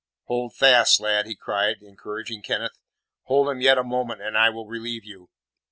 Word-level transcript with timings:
"Hold 0.23 0.55
fast, 0.55 0.99
lad," 0.99 1.27
he 1.27 1.35
cried, 1.35 1.83
encouraging 1.83 2.41
Kenneth, 2.41 2.79
"hold 3.25 3.49
him 3.51 3.61
yet 3.61 3.77
a 3.77 3.83
moment, 3.83 4.19
and 4.19 4.35
I 4.35 4.49
will 4.49 4.65
relieve 4.65 5.05
you!" 5.05 5.29